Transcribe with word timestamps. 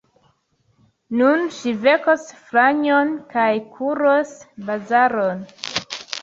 Nun 1.19 1.43
ŝi 1.57 1.73
vekos 1.83 2.23
Franjon 2.45 3.11
kaj 3.35 3.45
kuros 3.77 4.33
bazaron. 4.71 5.47